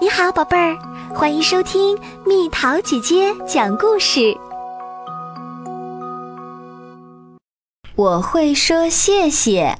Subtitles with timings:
[0.00, 0.78] 你好，宝贝儿，
[1.12, 4.32] 欢迎收听蜜桃姐姐讲故事。
[7.96, 9.76] 我会说谢谢。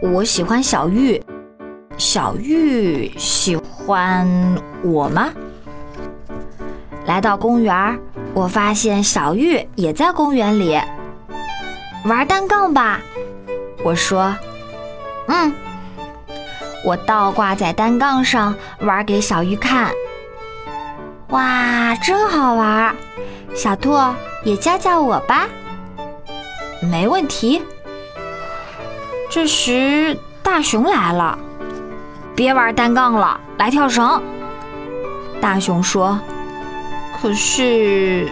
[0.00, 1.20] 我喜欢小玉，
[1.98, 4.24] 小玉喜欢
[4.84, 5.32] 我吗？
[7.06, 7.98] 来到公园，
[8.34, 10.78] 我发现小玉也在公园里
[12.04, 13.00] 玩单杠吧。
[13.82, 14.32] 我说
[15.26, 15.52] ：“嗯。”
[16.86, 19.90] 我倒挂在单杠上玩给小鱼看，
[21.30, 22.94] 哇，真好玩！
[23.56, 23.98] 小兔
[24.44, 25.48] 也教教我吧。
[26.80, 27.60] 没问题。
[29.28, 31.36] 这时大熊来了，
[32.36, 34.22] 别玩单杠了，来跳绳。
[35.40, 36.16] 大熊说
[37.20, 38.30] ：“可是……”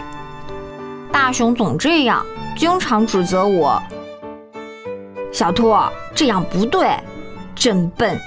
[1.11, 2.25] 大熊总这样，
[2.57, 3.83] 经常指责我。
[5.33, 5.75] 小兔
[6.13, 6.97] 这样不对，
[7.53, 8.17] 真笨。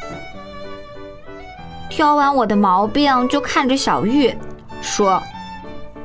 [1.88, 4.32] 挑完我的毛病，就看着小玉
[4.80, 5.22] 说：“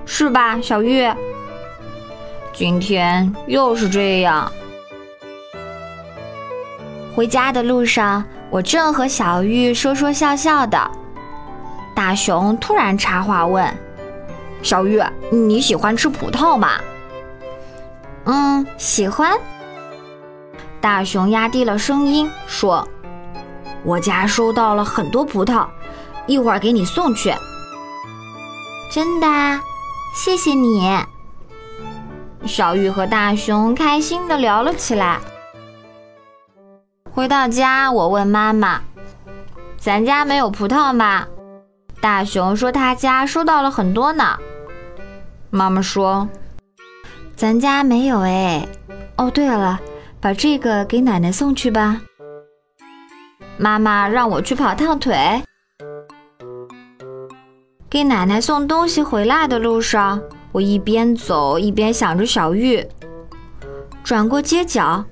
[0.06, 1.08] 是吧，小玉？
[2.54, 4.52] 今天又是这样。”
[7.16, 10.90] 回家的路上，我正和小玉说说笑笑的，
[11.94, 13.66] 大熊突然插话问
[14.64, 16.80] ：“小玉，你喜欢吃葡萄吗
[18.26, 19.38] ？”“嗯，喜欢。”
[20.82, 22.88] 大熊压低了声音说。
[23.84, 25.68] 我家收到了很多葡萄，
[26.26, 27.34] 一会儿给你送去。
[28.90, 29.28] 真的，
[30.16, 30.90] 谢谢你。
[32.46, 35.20] 小玉和大熊开心的聊了起来。
[37.12, 38.82] 回到家，我问妈妈
[39.78, 41.28] ：“咱家没有葡萄吗？”
[42.02, 44.38] 大熊说他家收到了很多呢。
[45.50, 46.28] 妈妈说
[47.36, 48.68] ：“咱家没有哎。
[49.18, 49.80] 哦，对了，
[50.20, 52.02] 把这个给奶奶送去吧。”
[53.58, 55.42] 妈妈让我去跑趟腿。
[57.90, 60.22] 给奶奶送东西回来的路上，
[60.52, 62.86] 我一边走一边想着小玉。
[64.04, 65.06] 转过街角，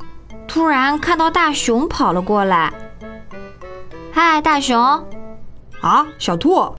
[0.47, 2.73] 突然看到大熊跑了过来。
[4.11, 4.77] 嗨，大熊！
[5.79, 6.75] 啊，小兔！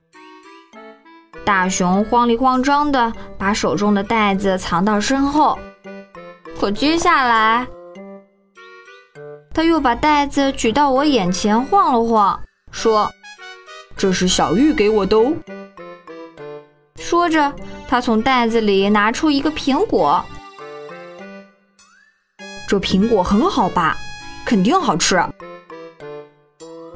[1.45, 5.59] 大熊慌里慌张的把手中的袋子藏到身后，
[6.61, 7.67] 可接下来。
[9.55, 12.41] 他又把袋子举到我眼前晃了晃，
[12.71, 13.13] 说
[13.97, 15.33] ：“这是小玉给我的哦。”
[16.97, 17.53] 说着，
[17.87, 20.25] 他从袋子里拿出一个苹果。
[22.67, 23.97] 这苹果很好吧？
[24.47, 25.23] 肯定好吃。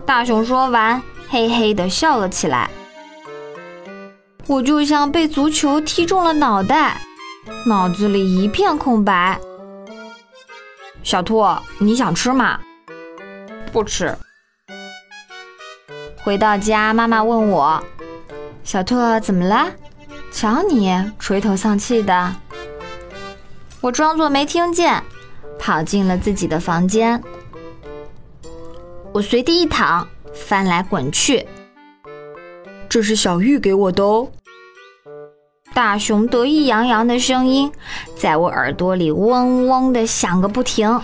[0.06, 2.70] 大熊说完，嘿嘿的笑了起来。
[4.46, 7.00] 我就像被足球踢中了脑袋，
[7.66, 9.38] 脑子里一片空白。
[11.06, 11.40] 小兔，
[11.78, 12.58] 你想吃吗？
[13.72, 14.12] 不吃。
[16.24, 17.80] 回到家，妈妈问我
[18.64, 19.70] ：“小兔怎么了？
[20.32, 22.34] 瞧你垂头丧气的。”
[23.80, 25.00] 我装作没听见，
[25.60, 27.22] 跑进了自己的房间。
[29.12, 31.46] 我随地一躺，翻来滚去。
[32.88, 34.28] 这是小玉给我的哦。
[35.76, 37.70] 大熊得意洋洋的声音
[38.16, 41.02] 在我耳朵里嗡嗡的响个不停。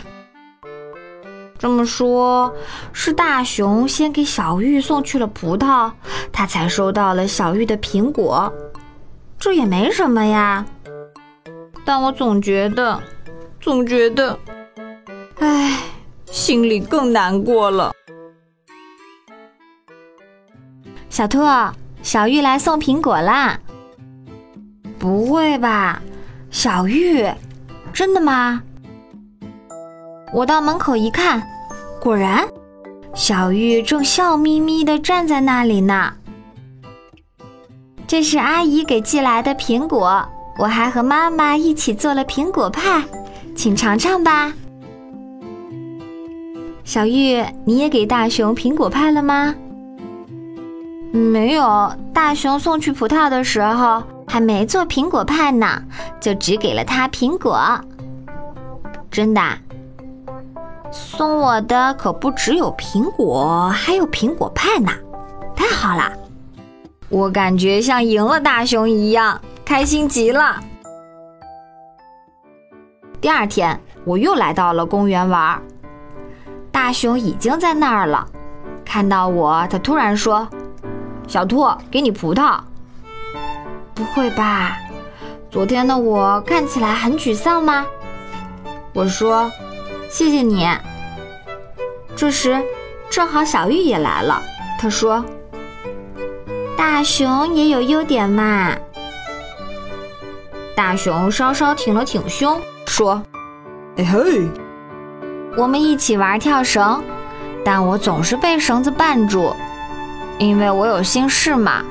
[1.58, 2.50] 这么说，
[2.90, 5.92] 是大熊先给小玉送去了葡萄，
[6.32, 8.50] 他才收到了小玉的苹果。
[9.38, 10.64] 这也没什么呀，
[11.84, 12.98] 但我总觉得，
[13.60, 14.38] 总觉得，
[15.38, 15.80] 唉，
[16.30, 17.92] 心里更难过了。
[21.10, 21.40] 小兔，
[22.02, 23.60] 小玉来送苹果啦。
[25.02, 26.00] 不会吧，
[26.52, 27.26] 小玉，
[27.92, 28.62] 真的吗？
[30.32, 31.42] 我到门口一看，
[32.00, 32.46] 果然，
[33.12, 36.12] 小玉正笑眯眯地站在那里呢。
[38.06, 40.24] 这是阿姨给寄来的苹果，
[40.56, 43.02] 我还和妈妈一起做了苹果派，
[43.56, 44.52] 请尝尝吧。
[46.84, 49.52] 小玉，你也给大熊苹果派了吗？
[51.10, 54.00] 没有，大熊送去葡萄的时候。
[54.32, 55.82] 还没做苹果派呢，
[56.18, 57.60] 就只给了他苹果。
[59.10, 59.42] 真的，
[60.90, 64.90] 送我的可不只有苹果，还有苹果派呢。
[65.54, 66.10] 太好了，
[67.10, 70.58] 我感觉像赢了大熊一样，开心极了。
[73.20, 75.60] 第二天，我又来到了公园玩，
[76.70, 78.26] 大熊已经在那儿了。
[78.82, 80.48] 看到我，他突然说
[81.28, 82.58] ：“小兔，给你葡萄。”
[83.94, 84.78] 不会吧？
[85.50, 87.86] 昨天的我看起来很沮丧吗？
[88.94, 89.50] 我说
[90.10, 90.68] ：“谢谢你。”
[92.16, 92.62] 这时，
[93.10, 94.42] 正好小玉也来了，
[94.78, 95.24] 他说
[96.76, 98.74] ：“大熊也有优点嘛。”
[100.74, 103.22] 大熊稍稍挺了挺胸，说
[103.96, 104.48] ：“哎嘿，
[105.56, 107.02] 我们一起玩跳绳，
[107.64, 109.54] 但我总是被绳子绊住，
[110.38, 111.82] 因为我有心事嘛。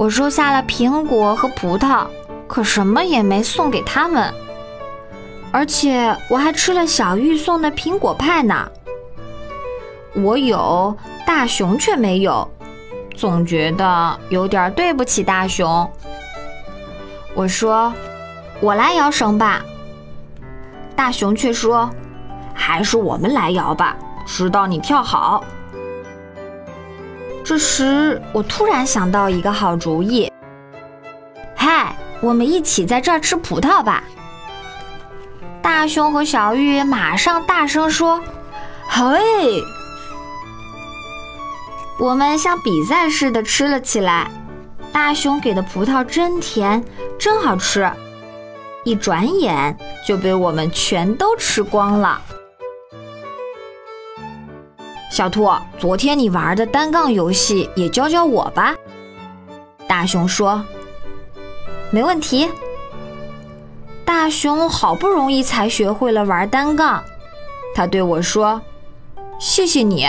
[0.00, 2.06] 我收下了苹果和葡萄，
[2.48, 4.32] 可什么也没送给他们，
[5.52, 8.66] 而且我还吃了小玉送的苹果派呢。
[10.14, 12.50] 我有，大熊却没有，
[13.14, 15.86] 总觉得有点对不起大熊。”
[17.36, 17.92] 我说
[18.62, 19.62] ：“我来摇绳吧。”
[20.96, 21.90] 大熊却说
[22.56, 23.94] ：“还是我们来摇吧，
[24.24, 25.44] 直到你跳好。”
[27.50, 30.30] 这时，我突然想到一个好主意
[31.56, 34.04] ：“嗨，我们一起在这儿吃葡萄吧！”
[35.60, 38.22] 大熊和小玉马上大声说
[38.86, 39.60] ：“嘿！”
[41.98, 44.30] 我们像比赛似的吃了起来。
[44.92, 46.84] 大熊给的葡萄真甜，
[47.18, 47.90] 真好吃，
[48.84, 49.76] 一转眼
[50.06, 52.22] 就被我们全都吃光了。
[55.20, 58.74] 小兔，昨天你玩的单杠游戏也教教我吧。
[59.86, 60.64] 大熊说
[61.92, 62.48] ：“没问题。”
[64.02, 67.04] 大熊好不容易才学会了玩单杠，
[67.74, 68.62] 他对我说
[69.38, 70.06] ：“谢谢你。”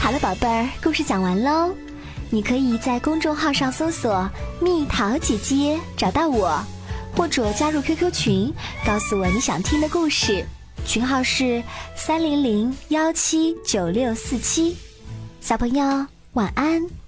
[0.00, 1.74] 好了，宝贝儿，故事讲完喽。
[2.30, 4.30] 你可以在公众号上搜索
[4.62, 6.56] “蜜桃姐姐”找到我，
[7.16, 8.52] 或者加入 QQ 群，
[8.86, 10.44] 告诉我你想听的故事。
[10.84, 11.62] 群号是
[11.94, 14.76] 三零零幺七九六四七。
[15.40, 17.01] 小朋友，晚安。